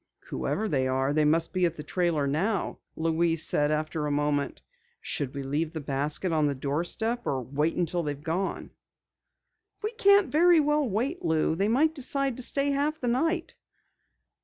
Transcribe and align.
"Whoever 0.29 0.67
they 0.67 0.87
are, 0.87 1.13
they 1.13 1.25
must 1.25 1.53
be 1.53 1.63
at 1.67 1.75
the 1.77 1.83
trailer 1.83 2.25
now," 2.25 2.79
Louise 2.95 3.43
said 3.45 3.69
after 3.69 4.07
a 4.07 4.11
moment. 4.11 4.63
"Should 4.99 5.35
we 5.35 5.43
leave 5.43 5.73
the 5.73 5.79
basket 5.79 6.31
on 6.31 6.47
the 6.47 6.55
doorstep 6.55 7.27
or 7.27 7.43
wait 7.43 7.75
until 7.75 8.01
they've 8.01 8.19
gone?" 8.23 8.71
"We 9.83 9.91
can't 9.91 10.31
very 10.31 10.59
well 10.59 10.89
wait, 10.89 11.23
Lou. 11.23 11.55
They 11.55 11.67
might 11.67 11.93
decide 11.93 12.37
to 12.37 12.41
stay 12.41 12.71
half 12.71 12.99
the 12.99 13.09
night." 13.09 13.53